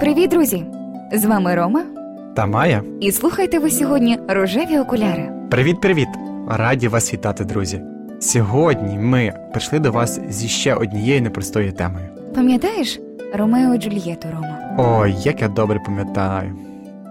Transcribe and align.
Привіт, 0.00 0.30
друзі! 0.30 0.64
З 1.12 1.24
вами 1.24 1.54
Рома. 1.54 1.84
Та 2.36 2.46
Майя. 2.46 2.82
І 3.00 3.12
слухайте 3.12 3.58
ви 3.58 3.70
сьогодні 3.70 4.18
рожеві 4.28 4.78
окуляри. 4.78 5.30
Привіт-привіт! 5.50 6.08
Раді 6.48 6.88
вас 6.88 7.12
вітати, 7.12 7.44
друзі. 7.44 7.82
Сьогодні 8.20 8.98
ми 8.98 9.32
прийшли 9.52 9.78
до 9.78 9.92
вас 9.92 10.20
зі 10.28 10.48
ще 10.48 10.74
однією 10.74 11.22
непростою 11.22 11.72
темою. 11.72 12.06
Пам'ятаєш 12.34 13.00
Ромео 13.34 13.74
і 13.74 13.78
Джульєту, 13.78 14.28
Рома? 14.32 14.76
Ой, 14.78 15.14
як 15.18 15.42
я 15.42 15.48
добре 15.48 15.80
пам'ятаю. 15.86 16.56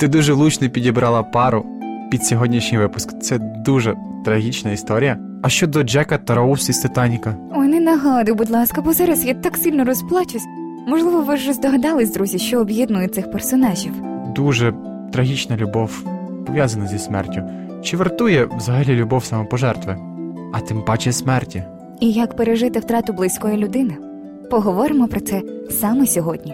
Ти 0.03 0.09
дуже 0.09 0.33
влучно 0.33 0.69
підібрала 0.69 1.23
пару 1.23 1.65
під 2.11 2.25
сьогоднішній 2.25 2.77
випуск. 2.77 3.19
Це 3.19 3.39
дуже 3.39 3.95
трагічна 4.25 4.71
історія. 4.71 5.17
А 5.43 5.49
щодо 5.49 5.83
Джека 5.83 6.17
та 6.17 6.35
Роуз 6.35 6.69
із 6.69 6.79
Титаніка? 6.79 7.35
Ой, 7.55 7.67
не 7.67 7.79
нагадуй, 7.79 8.35
будь 8.35 8.49
ласка, 8.49 8.81
бо 8.81 8.93
зараз 8.93 9.25
я 9.25 9.33
так 9.33 9.57
сильно 9.57 9.83
розплачусь. 9.83 10.43
Можливо, 10.87 11.21
ви 11.21 11.35
вже 11.35 11.53
здогадались, 11.53 12.13
друзі, 12.13 12.39
що 12.39 12.59
об'єднує 12.59 13.07
цих 13.07 13.31
персонажів. 13.31 13.91
Дуже 14.35 14.73
трагічна 15.13 15.57
любов 15.57 16.03
пов'язана 16.47 16.87
зі 16.87 16.99
смертю. 16.99 17.43
Чи 17.83 17.97
вартує 17.97 18.45
взагалі 18.57 18.95
любов 18.95 19.25
самопожертви? 19.25 19.97
А 20.53 20.59
тим 20.59 20.81
паче 20.81 21.11
смерті. 21.11 21.63
І 21.99 22.11
як 22.11 22.35
пережити 22.35 22.79
втрату 22.79 23.13
близької 23.13 23.57
людини? 23.57 23.97
Поговоримо 24.51 25.07
про 25.07 25.19
це 25.19 25.41
саме 25.69 26.07
сьогодні. 26.07 26.53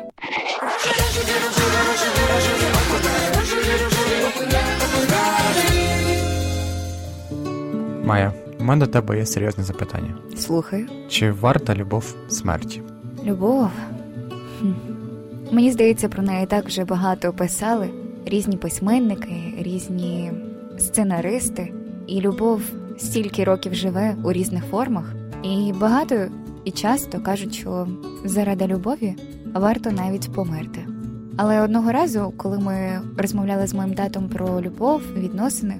Майя, 8.10 8.34
у 8.60 8.64
мене 8.64 8.86
до 8.86 8.92
тебе 8.92 9.18
є 9.18 9.26
серйозне 9.26 9.64
запитання. 9.64 10.16
Слухаю. 10.38 10.88
Чи 11.10 11.32
варта 11.32 11.76
любов 11.76 12.16
смерті? 12.30 12.82
Любов. 13.26 13.70
Хм. 14.60 14.72
Мені 15.52 15.72
здається, 15.72 16.10
про 16.10 16.24
неї 16.24 16.46
так 16.46 16.66
вже 16.66 16.86
багато 16.86 17.34
писали 17.34 17.90
різні 18.26 18.58
письменники, 18.58 19.54
різні 19.60 20.32
сценаристи, 20.78 21.74
і 22.08 22.22
любов 22.22 22.62
стільки 22.98 23.44
років 23.44 23.74
живе 23.74 24.16
у 24.24 24.32
різних 24.32 24.66
формах. 24.66 25.14
І 25.44 25.74
багато 25.80 26.16
і 26.66 26.72
часто 26.72 27.20
кажуть, 27.20 27.56
що 27.56 27.88
заради 28.26 28.68
любові 28.68 29.16
варто 29.54 29.92
навіть 29.92 30.34
померти. 30.34 30.88
Але 31.38 31.62
одного 31.62 31.92
разу, 31.92 32.34
коли 32.38 32.60
ми 32.60 33.02
розмовляли 33.18 33.68
з 33.68 33.74
моїм 33.74 33.94
татом 33.94 34.30
про 34.30 34.62
любов, 34.62 35.02
відносини, 35.18 35.76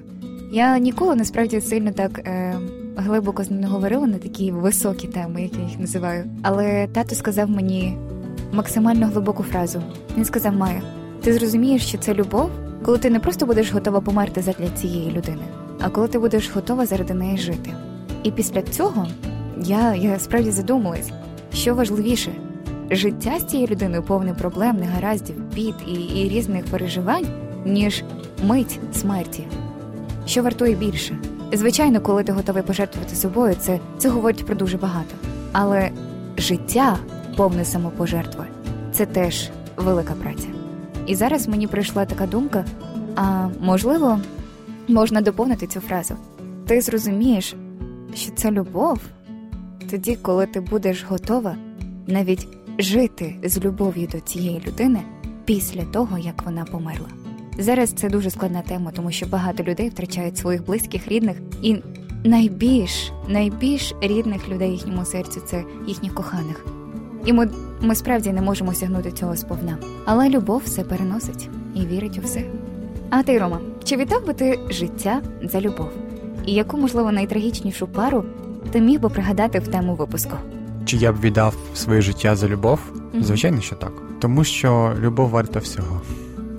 я 0.50 0.78
ніколи 0.78 1.16
насправді 1.16 1.60
сильно 1.60 1.92
так 1.92 2.18
е, 2.18 2.54
глибоко 2.96 3.44
з 3.44 3.50
ним 3.50 3.60
не 3.60 3.66
говорила 3.66 4.06
на 4.06 4.18
такі 4.18 4.52
високі 4.52 5.08
теми, 5.08 5.42
як 5.42 5.52
я 5.54 5.60
їх 5.60 5.78
називаю. 5.78 6.24
Але 6.42 6.88
тато 6.92 7.14
сказав 7.14 7.50
мені 7.50 7.96
максимально 8.52 9.06
глибоку 9.06 9.42
фразу. 9.42 9.82
Він 10.16 10.24
сказав: 10.24 10.56
Майя, 10.56 10.82
ти 11.22 11.32
зрозумієш, 11.32 11.86
що 11.86 11.98
це 11.98 12.14
любов, 12.14 12.50
коли 12.84 12.98
ти 12.98 13.10
не 13.10 13.20
просто 13.20 13.46
будеш 13.46 13.72
готова 13.72 14.00
померти 14.00 14.42
задля 14.42 14.68
цієї 14.70 15.10
людини, 15.10 15.42
а 15.80 15.88
коли 15.88 16.08
ти 16.08 16.18
будеш 16.18 16.50
готова 16.50 16.86
заради 16.86 17.14
неї 17.14 17.38
жити. 17.38 17.70
І 18.22 18.30
після 18.30 18.62
цього 18.62 19.06
я, 19.62 19.94
я 19.94 20.18
справді 20.18 20.50
задумалась, 20.50 21.10
що 21.54 21.74
важливіше 21.74 22.30
життя 22.90 23.38
з 23.38 23.44
цією 23.44 23.68
людиною 23.68 24.02
повне 24.02 24.34
проблем, 24.34 24.76
негараздів, 24.76 25.36
бід 25.54 25.74
і, 25.86 25.92
і 25.92 26.28
різних 26.28 26.64
переживань, 26.64 27.26
ніж 27.64 28.04
мить 28.46 28.80
смерті. 28.92 29.46
Що 30.30 30.42
вартує 30.42 30.74
більше? 30.74 31.18
Звичайно, 31.52 32.00
коли 32.00 32.24
ти 32.24 32.32
готовий 32.32 32.62
пожертвувати 32.62 33.16
собою, 33.16 33.56
це, 33.60 33.80
це 33.98 34.08
говорить 34.08 34.46
про 34.46 34.54
дуже 34.54 34.76
багато. 34.76 35.14
Але 35.52 35.90
життя 36.36 36.98
повне 37.36 37.64
самопожертви 37.64 38.46
це 38.92 39.06
теж 39.06 39.50
велика 39.76 40.14
праця. 40.14 40.48
І 41.06 41.14
зараз 41.14 41.48
мені 41.48 41.66
прийшла 41.66 42.04
така 42.04 42.26
думка: 42.26 42.64
а 43.16 43.48
можливо, 43.60 44.20
можна 44.88 45.20
доповнити 45.20 45.66
цю 45.66 45.80
фразу. 45.80 46.14
Ти 46.66 46.80
зрозумієш, 46.80 47.54
що 48.14 48.32
це 48.32 48.50
любов 48.50 49.00
тоді, 49.90 50.16
коли 50.22 50.46
ти 50.46 50.60
будеш 50.60 51.04
готова 51.04 51.56
навіть 52.06 52.48
жити 52.78 53.36
з 53.44 53.64
любов'ю 53.64 54.08
до 54.12 54.20
цієї 54.20 54.62
людини 54.66 55.02
після 55.44 55.84
того, 55.84 56.18
як 56.18 56.42
вона 56.42 56.64
померла. 56.64 57.19
Зараз 57.60 57.92
це 57.92 58.08
дуже 58.08 58.30
складна 58.30 58.62
тема, 58.62 58.90
тому 58.96 59.10
що 59.10 59.26
багато 59.26 59.62
людей 59.62 59.88
втрачають 59.88 60.38
своїх 60.38 60.66
близьких, 60.66 61.08
рідних, 61.08 61.36
і 61.62 61.76
найбільш 62.24 63.12
найбільш 63.28 63.94
рідних 64.00 64.48
людей 64.48 64.70
їхньому 64.70 65.04
серцю 65.04 65.40
це 65.46 65.64
їхніх 65.86 66.14
коханих. 66.14 66.66
І 67.24 67.32
ми, 67.32 67.48
ми 67.80 67.94
справді 67.94 68.30
не 68.30 68.42
можемо 68.42 68.74
сягнути 68.74 69.12
цього 69.12 69.36
сповна. 69.36 69.78
Але 70.04 70.28
любов 70.28 70.62
все 70.64 70.82
переносить 70.82 71.48
і 71.74 71.86
вірить 71.86 72.18
у 72.18 72.20
все. 72.20 72.42
А 73.10 73.22
ти, 73.22 73.38
Рома, 73.38 73.58
чи 73.84 73.96
віддав 73.96 74.26
би 74.26 74.34
ти 74.34 74.58
життя 74.70 75.22
за 75.42 75.60
любов? 75.60 75.88
І 76.46 76.52
яку, 76.52 76.78
можливо, 76.78 77.12
найтрагічнішу 77.12 77.86
пару 77.86 78.24
ти 78.70 78.80
міг 78.80 79.00
би 79.00 79.08
пригадати 79.08 79.58
в 79.58 79.68
тему 79.68 79.94
випуску? 79.94 80.36
Чи 80.84 80.96
я 80.96 81.12
б 81.12 81.20
віддав 81.20 81.54
своє 81.74 82.00
життя 82.00 82.36
за 82.36 82.48
любов? 82.48 82.80
Мгм. 83.12 83.24
Звичайно, 83.24 83.60
що 83.60 83.76
так. 83.76 83.92
Тому 84.20 84.44
що 84.44 84.92
любов 85.00 85.28
варта 85.28 85.58
всього. 85.58 86.00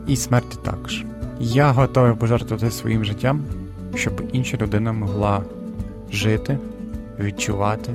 І 0.07 0.15
смерті 0.15 0.57
також. 0.63 1.05
Я 1.39 1.71
готовий 1.71 2.15
пожертвувати 2.15 2.71
своїм 2.71 3.05
життям, 3.05 3.43
щоб 3.95 4.21
інша 4.33 4.57
людина 4.57 4.93
могла 4.93 5.43
жити, 6.11 6.57
відчувати, 7.19 7.91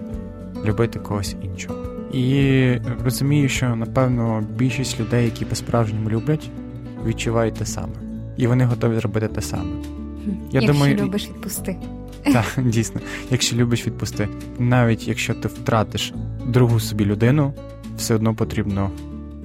любити 0.65 0.99
когось 0.99 1.37
іншого. 1.43 1.79
І 2.13 2.79
розумію, 3.05 3.49
що 3.49 3.77
напевно 3.77 4.45
більшість 4.57 5.01
людей, 5.01 5.25
які 5.25 5.45
по-справжньому 5.45 6.11
люблять, 6.11 6.51
відчувають 7.07 7.55
те 7.55 7.67
саме. 7.67 7.93
І 8.37 8.47
вони 8.47 8.65
готові 8.65 8.97
зробити 8.97 9.29
те 9.29 9.41
саме. 9.41 9.71
Я 10.27 10.33
Якщо 10.51 10.73
думаю, 10.73 10.97
любиш 10.97 11.29
відпусти. 11.29 11.77
Так, 12.33 12.59
дійсно. 12.65 13.01
Якщо 13.31 13.57
любиш 13.57 13.87
відпусти, 13.87 14.29
навіть 14.59 15.09
якщо 15.09 15.35
ти 15.35 15.49
втратиш 15.49 16.13
другу 16.47 16.81
собі 16.81 17.05
людину, 17.05 17.53
все 17.97 18.15
одно 18.15 18.35
потрібно 18.35 18.91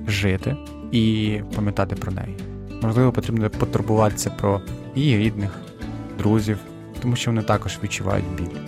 жити 0.07 0.55
і 0.91 1.37
пам'ятати 1.55 1.95
про 1.95 2.11
неї. 2.11 2.35
Можливо, 2.81 3.11
потрібно 3.11 3.49
потурбуватися 3.49 4.29
про 4.29 4.61
її 4.95 5.17
рідних, 5.17 5.51
друзів, 6.17 6.57
тому 7.01 7.15
що 7.15 7.31
вони 7.31 7.43
також 7.43 7.79
відчувають 7.83 8.35
біль. 8.37 8.59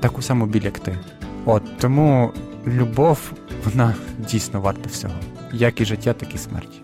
Таку 0.00 0.22
саму 0.22 0.46
біль, 0.46 0.62
як 0.62 0.78
ти. 0.78 0.98
От 1.44 1.78
тому 1.78 2.32
любов, 2.66 3.32
вона 3.64 3.94
дійсно 4.18 4.60
варта 4.60 4.88
всього. 4.88 5.14
Як 5.52 5.80
і 5.80 5.84
життя, 5.84 6.12
так 6.12 6.34
і 6.34 6.38
смерті. 6.38 6.80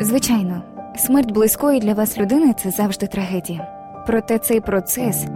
Звичайно, 0.00 0.62
смерть 0.96 1.30
близької 1.30 1.80
для 1.80 1.94
вас 1.94 2.18
людини 2.18 2.54
це 2.62 2.70
завжди 2.70 3.06
трагедія. 3.06 3.68
Проте 4.06 4.38
цей 4.38 4.60
процес, 4.60 5.26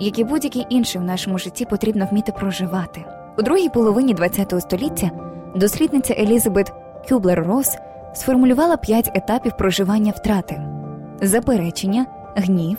як 0.00 0.18
і 0.18 0.24
будь-який 0.24 0.66
інший 0.68 1.00
в 1.00 1.04
нашому 1.04 1.38
житті, 1.38 1.64
потрібно 1.64 2.08
вміти 2.10 2.32
проживати. 2.32 3.04
У 3.38 3.42
другій 3.42 3.68
половині 3.68 4.14
ХХ 4.14 4.60
століття 4.60 5.10
дослідниця 5.56 6.14
Елізабет 6.18 6.72
Кюблер 7.08 7.46
Рос 7.46 7.76
сформулювала 8.14 8.76
п'ять 8.76 9.10
етапів 9.14 9.56
проживання 9.56 10.12
втрати: 10.16 10.60
заперечення, 11.22 12.06
гнів, 12.36 12.78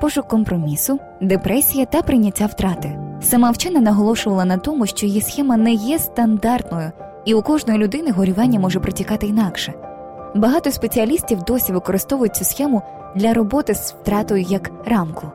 пошук 0.00 0.28
компромісу, 0.28 0.98
депресія 1.20 1.84
та 1.84 2.02
прийняття 2.02 2.46
втрати. 2.46 2.98
Сама 3.22 3.50
вчена 3.50 3.80
наголошувала 3.80 4.44
на 4.44 4.56
тому, 4.56 4.86
що 4.86 5.06
її 5.06 5.20
схема 5.20 5.56
не 5.56 5.72
є 5.72 5.98
стандартною, 5.98 6.92
і 7.24 7.34
у 7.34 7.42
кожної 7.42 7.78
людини 7.78 8.10
горювання 8.10 8.60
може 8.60 8.80
протікати 8.80 9.26
інакше. 9.26 9.72
Багато 10.34 10.70
спеціалістів 10.70 11.42
досі 11.42 11.72
використовують 11.72 12.36
цю 12.36 12.44
схему 12.44 12.82
для 13.16 13.34
роботи 13.34 13.74
з 13.74 13.92
втратою 13.92 14.42
як 14.42 14.70
рамку. 14.86 15.32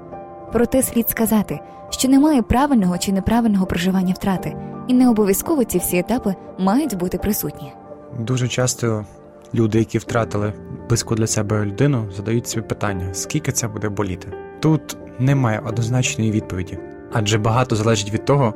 Проте 0.51 0.83
слід 0.83 1.09
сказати, 1.09 1.59
що 1.89 2.07
немає 2.07 2.41
правильного 2.41 2.97
чи 2.97 3.11
неправильного 3.11 3.65
проживання 3.65 4.13
втрати, 4.13 4.55
і 4.87 4.93
не 4.93 5.09
обов'язково 5.09 5.63
ці 5.63 5.77
всі 5.77 5.97
етапи 5.97 6.35
мають 6.59 6.97
бути 6.97 7.17
присутні. 7.17 7.73
Дуже 8.19 8.47
часто 8.47 9.05
люди, 9.53 9.79
які 9.79 9.97
втратили 9.97 10.53
близьку 10.89 11.15
для 11.15 11.27
себе 11.27 11.65
людину, 11.65 12.05
задають 12.15 12.47
собі 12.47 12.67
питання, 12.67 13.13
скільки 13.13 13.51
це 13.51 13.67
буде 13.67 13.89
боліти. 13.89 14.27
Тут 14.59 14.97
немає 15.19 15.61
однозначної 15.65 16.31
відповіді, 16.31 16.77
адже 17.13 17.37
багато 17.37 17.75
залежить 17.75 18.13
від 18.13 18.25
того, 18.25 18.53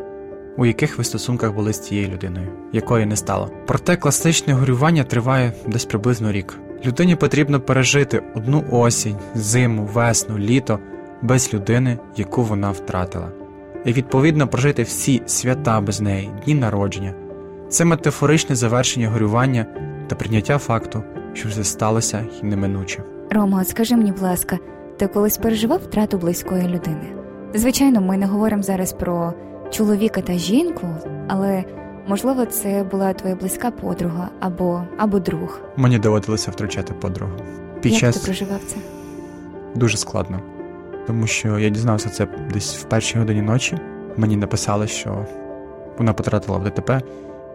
у 0.57 0.65
яких 0.65 0.97
ви 0.97 1.03
стосунках 1.03 1.53
були 1.53 1.73
з 1.73 1.79
цією 1.79 2.09
людиною, 2.09 2.47
якої 2.73 3.05
не 3.05 3.15
стало. 3.15 3.49
Проте 3.67 3.95
класичне 3.95 4.53
горювання 4.53 5.03
триває 5.03 5.53
десь 5.67 5.85
приблизно 5.85 6.31
рік. 6.31 6.59
Людині 6.85 7.15
потрібно 7.15 7.61
пережити 7.61 8.23
одну 8.35 8.63
осінь, 8.71 9.17
зиму, 9.35 9.85
весну, 9.85 10.37
літо 10.37 10.79
без 11.23 11.53
людини, 11.53 11.97
яку 12.15 12.43
вона 12.43 12.71
втратила, 12.71 13.27
і 13.85 13.93
відповідно 13.93 14.47
прожити 14.47 14.83
всі 14.83 15.21
свята 15.25 15.81
без 15.81 16.01
неї, 16.01 16.31
дні 16.45 16.55
народження, 16.55 17.13
Це 17.69 17.85
метафоричне 17.85 18.55
завершення 18.55 19.09
горювання 19.09 19.65
та 20.07 20.15
прийняття 20.15 20.57
факту, 20.57 21.03
що 21.33 21.49
вже 21.49 21.63
сталося 21.63 22.25
і 22.41 22.45
неминуче. 22.45 23.03
Рома, 23.31 23.63
скажи 23.63 23.95
мені, 23.95 24.11
будь 24.11 24.21
ласка, 24.21 24.57
ти 24.97 25.07
колись 25.07 25.37
переживав 25.37 25.79
втрату 25.79 26.17
близької 26.17 26.63
людини? 26.63 27.13
Звичайно, 27.53 28.01
ми 28.01 28.17
не 28.17 28.25
говоримо 28.25 28.63
зараз 28.63 28.93
про 28.93 29.33
чоловіка 29.71 30.21
та 30.21 30.33
жінку, 30.33 30.87
але 31.27 31.63
можливо 32.07 32.45
це 32.45 32.83
була 32.91 33.13
твоя 33.13 33.35
близька 33.35 33.71
подруга 33.71 34.29
або 34.39 34.81
або 34.97 35.19
друг. 35.19 35.61
Мені 35.77 35.99
доводилося 35.99 36.51
втрачати 36.51 36.93
подругу. 36.93 37.31
Під 37.81 37.91
Як 37.91 38.01
час 38.01 38.17
ти 38.17 38.25
проживав 38.25 38.59
це? 38.67 38.75
дуже 39.75 39.97
складно, 39.97 40.39
тому 41.07 41.27
що 41.27 41.59
я 41.59 41.69
дізнався 41.69 42.09
це 42.09 42.27
десь 42.53 42.77
в 42.77 42.83
першій 42.83 43.19
годині 43.19 43.41
ночі. 43.41 43.77
Мені 44.17 44.37
написали, 44.37 44.87
що 44.87 45.25
вона 45.97 46.13
потратила 46.13 46.57
в 46.57 46.63
ДТП 46.63 47.01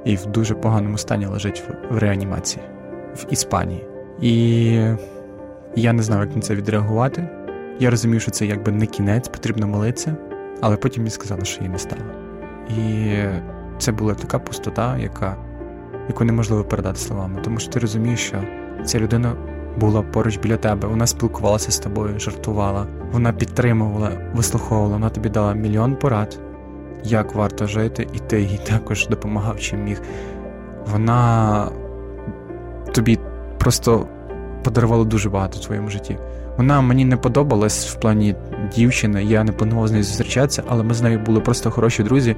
і 0.04 0.16
в 0.16 0.26
дуже 0.26 0.54
поганому 0.54 0.98
стані 0.98 1.26
лежить 1.26 1.62
в, 1.90 1.98
реанімації 1.98 2.64
в 3.14 3.26
Іспанії. 3.30 3.86
І 4.20 4.64
я 5.76 5.92
не 5.92 6.02
знав, 6.02 6.20
як 6.20 6.36
на 6.36 6.42
це 6.42 6.54
відреагувати. 6.54 7.28
Я 7.80 7.90
розумів, 7.90 8.20
що 8.20 8.30
це 8.30 8.46
якби 8.46 8.72
не 8.72 8.86
кінець, 8.86 9.28
потрібно 9.28 9.66
молитися, 9.66 10.16
але 10.60 10.76
потім 10.76 11.02
мені 11.02 11.10
сказали, 11.10 11.44
що 11.44 11.60
її 11.60 11.72
не 11.72 11.78
стало. 11.78 12.02
І 12.68 13.14
це 13.78 13.92
була 13.92 14.14
така 14.14 14.38
пустота, 14.38 14.98
яка, 14.98 15.36
яку 16.08 16.24
неможливо 16.24 16.64
передати 16.64 16.98
словами, 16.98 17.40
тому 17.44 17.58
що 17.58 17.72
ти 17.72 17.78
розумієш, 17.78 18.20
що 18.20 18.42
ця 18.84 18.98
людина 18.98 19.36
була 19.80 20.02
поруч 20.02 20.38
біля 20.38 20.56
тебе, 20.56 20.88
вона 20.88 21.06
спілкувалася 21.06 21.70
з 21.70 21.78
тобою, 21.78 22.18
жартувала, 22.18 22.86
вона 23.12 23.32
підтримувала, 23.32 24.10
вислуховувала, 24.34 24.92
вона 24.92 25.08
тобі 25.08 25.28
дала 25.28 25.54
мільйон 25.54 25.96
порад, 25.96 26.40
як 27.04 27.34
варто 27.34 27.66
жити, 27.66 28.06
і 28.12 28.18
ти 28.18 28.40
їй 28.40 28.60
також 28.66 29.06
допомагав 29.06 29.60
чим 29.60 29.84
міг. 29.84 30.02
Вона 30.92 31.68
тобі 32.92 33.18
просто 33.58 34.06
подарувала 34.64 35.04
дуже 35.04 35.30
багато 35.30 35.58
в 35.58 35.62
твоєму 35.62 35.88
житті. 35.88 36.18
Вона 36.56 36.80
мені 36.80 37.04
не 37.04 37.16
подобалась 37.16 37.88
в 37.88 38.00
плані 38.00 38.34
дівчини, 38.74 39.24
я 39.24 39.44
не 39.44 39.52
планував 39.52 39.88
з 39.88 39.92
нею 39.92 40.04
зустрічатися, 40.04 40.62
але 40.68 40.82
ми 40.82 40.94
з 40.94 41.02
нею 41.02 41.18
були 41.18 41.40
просто 41.40 41.70
хороші 41.70 42.02
друзі. 42.02 42.36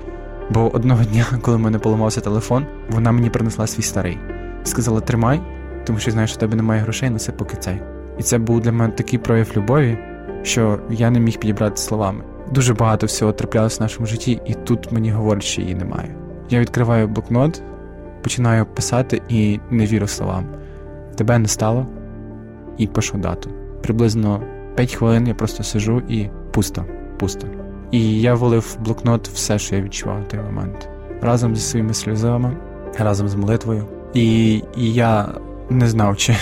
Бо 0.50 0.74
одного 0.74 1.04
дня, 1.04 1.24
коли 1.42 1.56
в 1.56 1.60
мене 1.60 1.78
поламався 1.78 2.20
телефон, 2.20 2.66
вона 2.90 3.12
мені 3.12 3.30
принесла 3.30 3.66
свій 3.66 3.82
старий 3.82 4.18
сказала: 4.64 5.00
тримай, 5.00 5.40
тому 5.84 5.98
що 5.98 6.10
знаєш, 6.10 6.30
що 6.30 6.36
в 6.36 6.40
тебе 6.40 6.56
немає 6.56 6.80
грошей, 6.80 7.10
носи 7.10 7.32
поки 7.32 7.56
цей. 7.56 7.80
І 8.18 8.22
це 8.22 8.38
був 8.38 8.60
для 8.60 8.72
мене 8.72 8.92
такий 8.92 9.18
прояв 9.18 9.52
любові, 9.56 9.98
що 10.42 10.80
я 10.90 11.10
не 11.10 11.20
міг 11.20 11.38
підібрати 11.38 11.76
словами. 11.76 12.24
Дуже 12.52 12.74
багато 12.74 13.06
всього 13.06 13.32
траплялося 13.32 13.78
в 13.78 13.82
нашому 13.82 14.06
житті, 14.06 14.40
і 14.46 14.54
тут 14.54 14.92
мені 14.92 15.10
говорять, 15.10 15.42
що 15.42 15.62
її 15.62 15.74
немає. 15.74 16.14
Я 16.50 16.60
відкриваю 16.60 17.08
блокнот, 17.08 17.62
починаю 18.22 18.66
писати 18.66 19.22
і 19.28 19.60
не 19.70 19.86
вірю 19.86 20.06
словам. 20.06 20.44
Тебе 21.16 21.38
не 21.38 21.48
стало, 21.48 21.86
і 22.78 22.86
пишу 22.86 23.18
дату. 23.18 23.50
Приблизно 23.82 24.42
5 24.76 24.94
хвилин 24.94 25.26
я 25.26 25.34
просто 25.34 25.62
сижу 25.62 26.02
і 26.08 26.26
пусто, 26.50 26.84
пусто. 27.18 27.46
І 27.90 28.20
я 28.20 28.34
волив 28.34 28.76
в 28.78 28.84
блокнот 28.84 29.28
все, 29.28 29.58
що 29.58 29.76
я 29.76 29.82
відчував 29.82 30.22
в 30.22 30.28
той 30.28 30.40
момент, 30.40 30.88
разом 31.20 31.56
зі 31.56 31.62
своїми 31.62 31.94
сльозами, 31.94 32.56
разом 32.98 33.28
з 33.28 33.34
молитвою. 33.34 33.84
І, 34.14 34.54
і 34.76 34.92
я 34.92 35.28
не 35.70 35.88
знав, 35.88 36.16
чи 36.16 36.36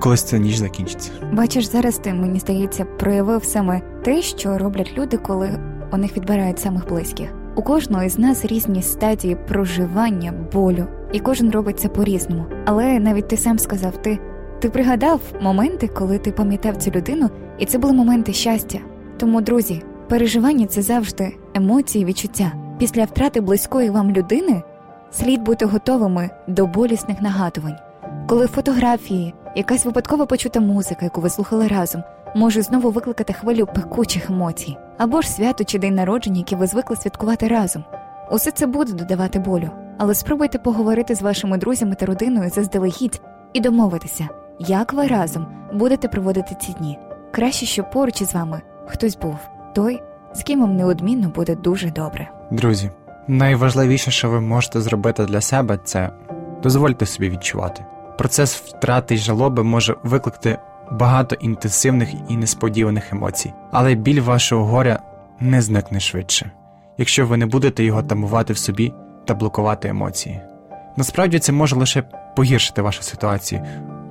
колись 0.00 0.22
ця 0.22 0.38
ніч 0.38 0.56
закінчиться. 0.56 1.10
Бачиш, 1.32 1.64
зараз 1.64 1.98
ти 1.98 2.14
мені 2.14 2.38
здається 2.40 2.84
проявив 2.84 3.44
саме 3.44 3.80
те, 4.02 4.22
що 4.22 4.58
роблять 4.58 4.92
люди, 4.98 5.16
коли 5.16 5.50
у 5.92 5.96
них 5.96 6.16
відбирають 6.16 6.58
самих 6.58 6.88
близьких. 6.88 7.28
У 7.56 7.62
кожного 7.62 8.02
із 8.02 8.18
нас 8.18 8.44
різні 8.44 8.82
стадії 8.82 9.36
проживання 9.48 10.32
болю, 10.52 10.86
і 11.12 11.20
кожен 11.20 11.50
робить 11.50 11.80
це 11.80 11.88
по-різному. 11.88 12.44
Але 12.66 12.98
навіть 12.98 13.28
ти 13.28 13.36
сам 13.36 13.58
сказав, 13.58 14.02
ти 14.02 14.18
ти 14.60 14.70
пригадав 14.70 15.20
моменти, 15.40 15.88
коли 15.88 16.18
ти 16.18 16.32
пам'ятав 16.32 16.76
цю 16.76 16.90
людину, 16.90 17.30
і 17.58 17.66
це 17.66 17.78
були 17.78 17.92
моменти 17.92 18.32
щастя. 18.32 18.78
Тому, 19.16 19.40
друзі, 19.40 19.82
переживання 20.08 20.66
це 20.66 20.82
завжди 20.82 21.36
емоції, 21.54 22.04
відчуття. 22.04 22.52
Після 22.78 23.04
втрати 23.04 23.40
близької 23.40 23.90
вам 23.90 24.10
людини 24.10 24.62
слід 25.10 25.42
бути 25.42 25.64
готовими 25.64 26.30
до 26.48 26.66
болісних 26.66 27.22
нагадувань, 27.22 27.76
коли 28.30 28.46
фотографії, 28.46 29.34
якась 29.56 29.84
випадково 29.84 30.26
почута 30.26 30.60
музика, 30.60 31.04
яку 31.04 31.20
ви 31.20 31.30
слухали 31.30 31.68
разом, 31.68 32.02
може 32.34 32.62
знову 32.62 32.90
викликати 32.90 33.32
хвилю 33.32 33.66
пекучих 33.66 34.30
емоцій, 34.30 34.76
або 34.98 35.20
ж 35.20 35.30
свято 35.30 35.64
чи 35.64 35.78
день 35.78 35.94
народження, 35.94 36.38
які 36.38 36.56
ви 36.56 36.66
звикли 36.66 36.96
святкувати 36.96 37.48
разом. 37.48 37.84
Усе 38.30 38.50
це 38.50 38.66
буде 38.66 38.92
додавати 38.92 39.38
болю, 39.38 39.70
але 39.98 40.14
спробуйте 40.14 40.58
поговорити 40.58 41.14
з 41.14 41.22
вашими 41.22 41.58
друзями 41.58 41.94
та 41.94 42.06
родиною 42.06 42.50
заздалегідь 42.50 43.20
і 43.52 43.60
домовитися, 43.60 44.28
як 44.58 44.92
ви 44.92 45.06
разом 45.06 45.46
будете 45.72 46.08
проводити 46.08 46.56
ці 46.60 46.72
дні. 46.72 46.98
Краще, 47.30 47.66
щоб 47.66 47.90
поруч 47.90 48.22
із 48.22 48.34
вами 48.34 48.60
хтось 48.86 49.16
був 49.16 49.36
той, 49.74 50.02
з 50.34 50.42
ким 50.42 50.60
вам 50.60 50.76
неодмінно 50.76 51.28
буде 51.28 51.54
дуже 51.54 51.90
добре. 51.90 52.30
Друзі, 52.50 52.90
найважливіше, 53.28 54.10
що 54.10 54.30
ви 54.30 54.40
можете 54.40 54.80
зробити 54.80 55.24
для 55.24 55.40
себе, 55.40 55.78
це 55.84 56.10
дозвольте 56.62 57.06
собі 57.06 57.30
відчувати. 57.30 57.84
Процес 58.20 58.56
втрати 58.56 59.14
й 59.14 59.18
жалоби 59.18 59.62
може 59.62 59.96
викликати 60.02 60.58
багато 60.90 61.34
інтенсивних 61.34 62.08
і 62.28 62.36
несподіваних 62.36 63.12
емоцій, 63.12 63.52
але 63.70 63.94
біль 63.94 64.20
вашого 64.20 64.64
горя 64.64 64.98
не 65.40 65.62
зникне 65.62 66.00
швидше, 66.00 66.50
якщо 66.98 67.26
ви 67.26 67.36
не 67.36 67.46
будете 67.46 67.84
його 67.84 68.02
тамувати 68.02 68.52
в 68.52 68.58
собі 68.58 68.92
та 69.24 69.34
блокувати 69.34 69.88
емоції. 69.88 70.40
Насправді 70.96 71.38
це 71.38 71.52
може 71.52 71.76
лише 71.76 72.02
погіршити 72.36 72.82
вашу 72.82 73.02
ситуацію 73.02 73.66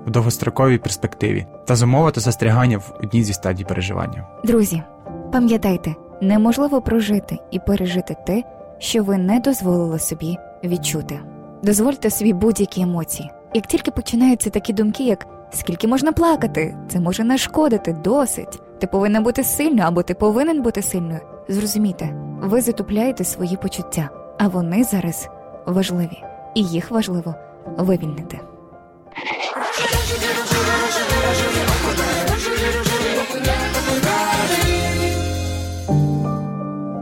в 0.05 0.11
довгостроковій 0.11 0.77
перспективі 0.77 1.45
та 1.67 1.75
зумовити 1.75 2.19
застрягання 2.19 2.77
в 2.77 2.93
одній 3.03 3.23
зі 3.23 3.33
стадій 3.33 3.63
переживання. 3.63 4.27
Друзі, 4.43 4.83
пам'ятайте, 5.31 5.95
неможливо 6.21 6.81
прожити 6.81 7.37
і 7.51 7.59
пережити 7.59 8.15
те, 8.27 8.43
що 8.79 9.03
ви 9.03 9.17
не 9.17 9.39
дозволили 9.39 9.99
собі 9.99 10.37
відчути. 10.63 11.19
Дозвольте 11.63 12.09
собі 12.09 12.33
будь-які 12.33 12.81
емоції. 12.81 13.31
Як 13.53 13.67
тільки 13.67 13.91
починаються 13.91 14.49
такі 14.49 14.73
думки, 14.73 15.03
як 15.03 15.27
скільки 15.51 15.87
можна 15.87 16.11
плакати, 16.11 16.75
це 16.89 16.99
може 16.99 17.23
нашкодити 17.23 17.93
досить. 17.93 18.61
Ти 18.79 18.87
повинна 18.87 19.21
бути 19.21 19.43
сильною 19.43 19.87
або 19.87 20.03
ти 20.03 20.13
повинен 20.13 20.61
бути 20.61 20.81
сильною. 20.81 21.19
Зрозумійте, 21.47 22.09
ви 22.41 22.61
затупляєте 22.61 23.23
свої 23.23 23.57
почуття, 23.57 24.09
а 24.39 24.47
вони 24.47 24.83
зараз 24.83 25.29
важливі, 25.65 26.23
і 26.55 26.63
їх 26.63 26.91
важливо 26.91 27.35
вивільнити. 27.77 28.39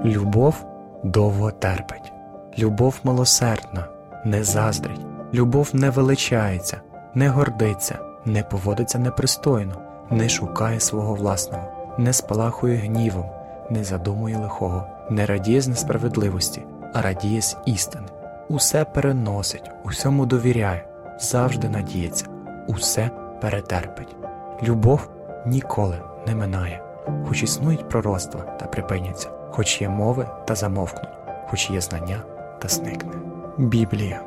Любов 0.05 0.65
довго 1.03 1.51
терпить, 1.51 2.11
любов 2.59 2.99
милосердна, 3.03 3.85
не 4.25 4.43
заздрить, 4.43 5.05
любов 5.33 5.69
не 5.73 5.89
величається, 5.89 6.81
не 7.13 7.29
гордиться, 7.29 7.99
не 8.25 8.43
поводиться 8.43 8.99
непристойно, 8.99 9.81
не 10.09 10.29
шукає 10.29 10.79
свого 10.79 11.15
власного, 11.15 11.95
не 11.97 12.13
спалахує 12.13 12.77
гнівом, 12.77 13.25
не 13.69 13.83
задумує 13.83 14.37
лихого, 14.37 14.83
не 15.09 15.25
радіє 15.25 15.61
з 15.61 15.67
несправедливості, 15.67 16.63
а 16.93 17.01
радіє 17.01 17.41
з 17.41 17.57
істини. 17.65 18.07
Усе 18.49 18.85
переносить, 18.85 19.71
усьому 19.83 20.25
довіряє, 20.25 20.87
завжди 21.19 21.69
надіється, 21.69 22.25
усе 22.67 23.09
перетерпить. 23.41 24.15
Любов 24.63 25.09
ніколи 25.45 26.01
не 26.27 26.35
минає, 26.35 26.83
хоч 27.27 27.43
існують 27.43 27.89
пророцтва 27.89 28.41
та 28.41 28.65
припиняться, 28.65 29.29
хоч 29.51 29.81
є 29.81 29.89
мови 29.89 30.27
та 30.45 30.55
замовкнуть, 30.55 31.17
хоч 31.49 31.69
є 31.69 31.81
знання 31.81 32.23
та 32.59 32.67
зникне. 32.67 33.11
Біблія. 33.57 34.21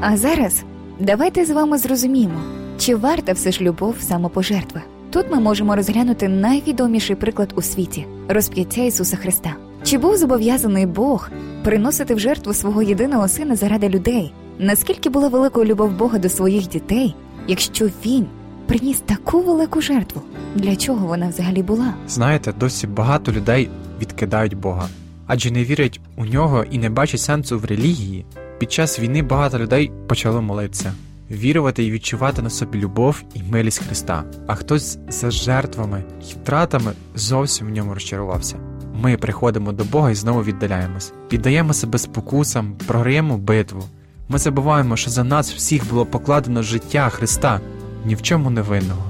А 0.00 0.16
зараз 0.16 0.62
давайте 1.00 1.44
з 1.44 1.50
вами 1.50 1.78
зрозуміємо, 1.78 2.40
чи 2.78 2.96
варта 2.96 3.32
все 3.32 3.52
ж 3.52 3.60
любов 3.64 3.96
самопожертви. 4.00 4.80
Тут 5.10 5.30
ми 5.30 5.40
можемо 5.40 5.76
розглянути 5.76 6.28
найвідоміший 6.28 7.16
приклад 7.16 7.52
у 7.56 7.62
світі 7.62 8.06
розп'яття 8.28 8.80
Ісуса 8.82 9.16
Христа. 9.16 9.54
Чи 9.82 9.98
був 9.98 10.16
зобов'язаний 10.16 10.86
Бог 10.86 11.30
приносити 11.64 12.14
в 12.14 12.18
жертву 12.18 12.54
свого 12.54 12.82
єдиного 12.82 13.28
сина 13.28 13.56
заради 13.56 13.88
людей? 13.88 14.32
Наскільки 14.58 15.08
була 15.08 15.28
великою 15.28 15.66
любов 15.66 15.90
Бога 15.90 16.18
до 16.18 16.28
своїх 16.28 16.68
дітей, 16.68 17.14
якщо 17.48 17.86
він 18.06 18.26
приніс 18.70 19.02
таку 19.06 19.42
велику 19.42 19.80
жертву? 19.80 20.22
Для 20.54 20.76
чого 20.76 21.06
вона 21.06 21.28
взагалі 21.28 21.62
була? 21.62 21.94
Знаєте, 22.08 22.52
досі 22.60 22.86
багато 22.86 23.32
людей 23.32 23.70
відкидають 24.00 24.54
Бога, 24.54 24.88
адже 25.26 25.50
не 25.50 25.64
вірять 25.64 26.00
у 26.16 26.26
нього 26.26 26.64
і 26.70 26.78
не 26.78 26.90
бачать 26.90 27.20
сенсу 27.20 27.58
в 27.58 27.64
релігії. 27.64 28.26
Під 28.58 28.72
час 28.72 29.00
війни 29.00 29.22
багато 29.22 29.58
людей 29.58 29.92
почали 30.08 30.40
молитися, 30.40 30.92
вірувати 31.30 31.84
і 31.84 31.90
відчувати 31.90 32.42
на 32.42 32.50
собі 32.50 32.78
любов 32.78 33.22
і 33.34 33.42
милість 33.42 33.82
Христа, 33.84 34.24
а 34.46 34.54
хтось 34.54 34.98
за 35.08 35.30
жертвами 35.30 36.04
і 36.20 36.32
втратами 36.32 36.92
зовсім 37.14 37.66
в 37.66 37.70
ньому 37.70 37.94
розчарувався. 37.94 38.56
Ми 38.94 39.16
приходимо 39.16 39.72
до 39.72 39.84
Бога 39.84 40.10
і 40.10 40.14
знову 40.14 40.42
віддаляємось, 40.42 41.12
піддаємо 41.28 41.72
себе 41.72 41.98
спокусам, 41.98 42.76
програємо 42.86 43.38
битву. 43.38 43.84
Ми 44.28 44.38
забуваємо, 44.38 44.96
що 44.96 45.10
за 45.10 45.24
нас 45.24 45.52
всіх 45.52 45.88
було 45.90 46.06
покладено 46.06 46.62
життя 46.62 47.08
Христа, 47.08 47.60
ні 48.04 48.14
в 48.14 48.22
чому 48.22 48.50
не 48.50 48.62
винного, 48.62 49.02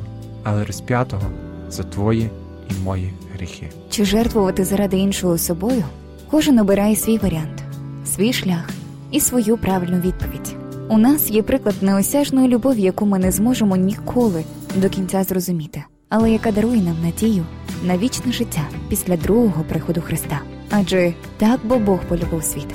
але 0.44 0.64
розп'ятого 0.64 1.23
за 1.68 1.82
твої 1.82 2.30
і 2.70 2.85
мої 2.85 3.12
гріхи. 3.35 3.68
Чи 3.90 4.04
жертвувати 4.04 4.64
заради 4.64 4.99
іншого 4.99 5.38
собою? 5.38 5.85
Кожен 6.30 6.59
обирає 6.59 6.97
свій 6.97 7.18
варіант, 7.18 7.62
свій 8.06 8.32
шлях 8.32 8.70
і 9.11 9.20
свою 9.20 9.56
правильну 9.56 10.00
відповідь. 10.00 10.56
У 10.88 10.99
нас 10.99 11.30
є 11.30 11.42
приклад 11.42 11.75
неосяжної 11.80 12.49
любові, 12.49 12.82
яку 12.82 13.06
ми 13.06 13.18
не 13.18 13.32
зможемо 13.32 13.76
ніколи 13.76 14.44
до 14.76 14.88
кінця 14.88 15.25
зрозуміти, 15.25 15.85
але 16.09 16.30
яка 16.30 16.52
дарує 16.52 16.82
нам 16.82 16.97
надію 17.02 17.44
на 17.85 17.99
вічне 17.99 18.32
життя 18.32 18.62
після 18.88 19.16
другого 19.16 19.64
приходу 19.68 20.00
Христа. 20.00 20.40
Адже 20.70 21.14
так 21.38 21.61
бо 21.64 21.78
Бог 21.78 21.99
полюбив 22.09 22.44
світ, 22.44 22.68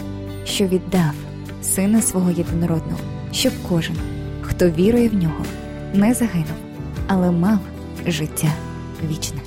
що 0.45 0.65
віддав 0.65 1.13
сина 1.61 2.01
свого 2.01 2.31
єдинородного, 2.31 2.99
щоб 3.31 3.53
кожен, 3.69 3.95
хто 4.41 4.69
вірує 4.69 5.09
в 5.09 5.13
нього, 5.13 5.45
не 5.95 6.13
загинув, 6.13 6.57
але 7.07 7.31
мав 7.31 7.59
життя 8.07 8.51
вічне. 9.03 9.39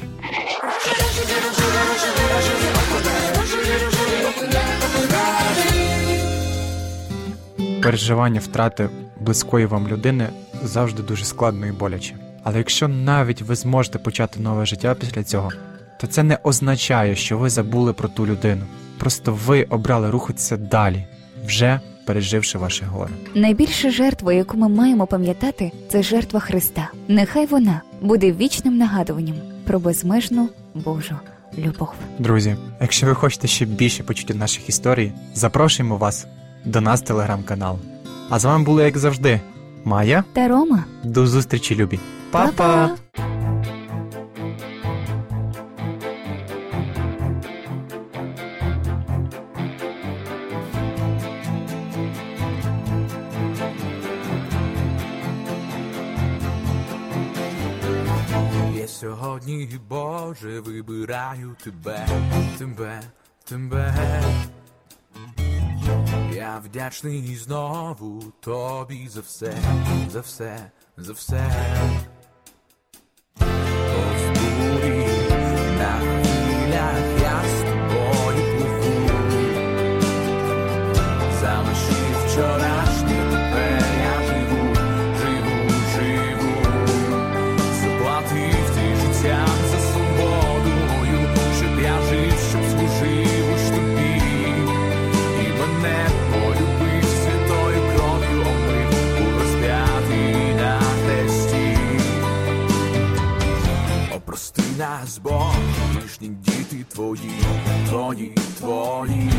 Переживання 7.83 8.40
втрати 8.40 8.88
близької 9.21 9.67
вам 9.67 9.88
людини 9.88 10.28
завжди 10.64 11.02
дуже 11.02 11.25
складно 11.25 11.67
і 11.67 11.73
боляче. 11.73 12.14
Але 12.43 12.59
якщо 12.59 12.88
навіть 12.88 13.43
ви 13.43 13.55
зможете 13.55 13.99
почати 13.99 14.40
нове 14.40 14.67
життя 14.67 14.95
після 14.95 15.25
цього, 15.25 15.50
то 16.00 16.07
це 16.07 16.23
не 16.23 16.38
означає, 16.43 17.17
що 17.17 17.38
ви 17.38 17.50
забули 17.50 17.93
про 17.93 18.09
ту 18.09 18.26
людину. 18.26 18.62
Просто 18.99 19.38
ви 19.47 19.62
обрали 19.62 20.11
рухатися 20.11 20.57
далі, 20.57 21.07
вже 21.47 21.81
переживши 22.09 22.59
ваше 22.59 22.85
горе. 22.85 23.11
Найбільша 23.35 23.91
жертва, 23.91 24.33
яку 24.33 24.57
ми 24.57 24.69
маємо 24.69 25.07
пам'ятати, 25.07 25.73
це 25.88 26.03
жертва 26.03 26.41
Христа. 26.41 26.91
Нехай 27.09 27.47
вона 27.47 27.83
буде 28.00 28.33
вічним 28.33 28.77
нагадуванням 28.77 29.37
про 29.65 29.79
безмежну 29.79 30.49
Божу 30.75 31.15
любов. 31.59 31.93
Друзі, 32.19 32.57
якщо 32.81 33.07
ви 33.07 33.15
хочете 33.15 33.49
ще 33.49 33.65
більше 33.65 34.03
почути 34.03 34.35
наших 34.35 34.69
історій, 34.69 35.12
запрошуємо 35.35 35.97
вас 35.97 36.27
до 36.65 36.81
нас 36.81 37.03
телеграм-канал. 37.03 37.79
А 38.31 38.38
з 38.38 38.45
вами 38.45 38.65
були, 38.65 38.85
як 38.85 38.99
завжди, 38.99 39.41
Майя. 39.85 40.25
Та 40.33 40.49
Рома. 40.49 40.85
До 41.05 41.27
зустрічі, 41.27 41.77
любі. 41.77 41.99
Па-па! 42.31 42.50
Па-па! 42.53 43.27
Сьогодні, 59.00 59.81
Боже, 59.88 60.61
вибираю 60.61 61.57
тебе, 61.64 62.09
тебе, 62.59 63.02
тебе. 63.45 63.95
Я 66.33 66.59
вдячний 66.64 67.37
знову 67.37 68.23
тобі 68.40 69.09
за 69.09 69.21
все, 69.21 69.55
за 70.11 70.21
все, 70.21 70.71
за 70.97 71.12
все. 71.12 71.50
Твої, 107.09 107.31
твої, 107.88 108.33
твої. 108.59 109.31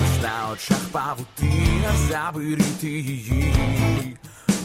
Лиш 0.00 0.22
на 0.22 0.52
очах 0.52 0.80
павутина, 0.92 1.92
забери 2.08 2.64
ти 2.80 2.88
її. 2.88 3.54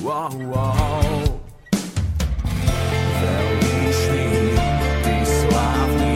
Воу-воу. 0.03 1.39
Величний, 3.21 4.59
ти 5.03 5.25
славний, 5.25 6.08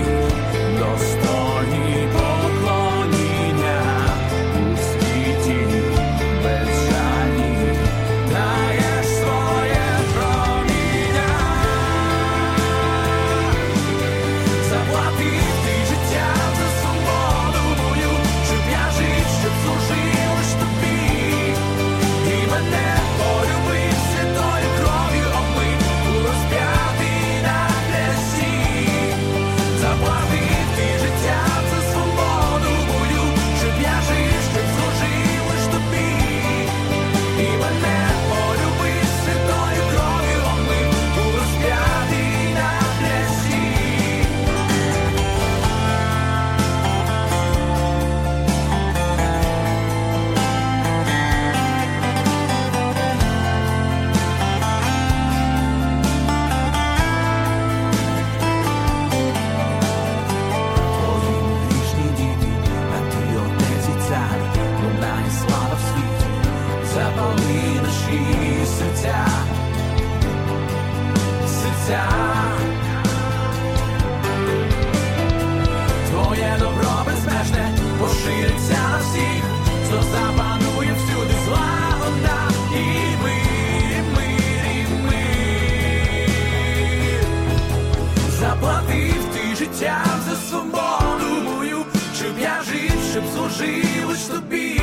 життям 89.83 90.21
за 90.29 90.35
свободу 90.35 91.43
мою, 91.43 91.85
щоб 92.15 92.39
я 92.39 92.61
жив, 92.63 92.91
щоб 93.11 93.23
служив 93.35 94.07
лиш 94.07 94.19
тобі. 94.19 94.81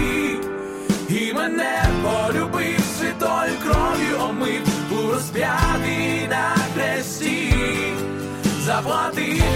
І 1.09 1.33
мене 1.33 1.85
полюбив 2.03 2.81
святою 2.99 3.53
кров'ю 3.63 4.29
омив 4.29 4.63
у 4.91 5.13
розп'ятий 5.13 6.29
на 6.31 6.55
хресті. 6.75 7.55
Заплатив 8.65 9.50